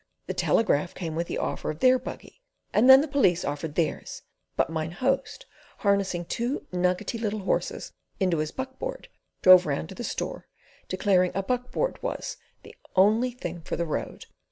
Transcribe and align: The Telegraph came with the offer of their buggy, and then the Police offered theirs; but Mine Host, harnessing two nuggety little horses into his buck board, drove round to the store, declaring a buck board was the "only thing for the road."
The 0.25 0.33
Telegraph 0.33 0.95
came 0.95 1.13
with 1.15 1.27
the 1.27 1.37
offer 1.37 1.69
of 1.69 1.77
their 1.79 1.99
buggy, 1.99 2.41
and 2.73 2.89
then 2.89 3.01
the 3.01 3.07
Police 3.07 3.45
offered 3.45 3.75
theirs; 3.75 4.23
but 4.55 4.71
Mine 4.71 4.93
Host, 4.93 5.45
harnessing 5.77 6.25
two 6.25 6.65
nuggety 6.71 7.19
little 7.19 7.41
horses 7.41 7.93
into 8.19 8.39
his 8.39 8.51
buck 8.51 8.79
board, 8.79 9.09
drove 9.43 9.67
round 9.67 9.89
to 9.89 9.93
the 9.95 10.03
store, 10.03 10.47
declaring 10.89 11.31
a 11.35 11.43
buck 11.43 11.71
board 11.71 12.01
was 12.01 12.37
the 12.63 12.73
"only 12.95 13.29
thing 13.29 13.61
for 13.61 13.75
the 13.75 13.85
road." 13.85 14.25